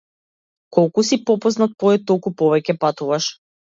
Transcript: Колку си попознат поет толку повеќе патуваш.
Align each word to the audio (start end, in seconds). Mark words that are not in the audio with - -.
Колку 0.77 0.99
си 1.09 1.19
попознат 1.29 1.75
поет 1.83 2.05
толку 2.13 2.33
повеќе 2.43 2.77
патуваш. 2.87 3.29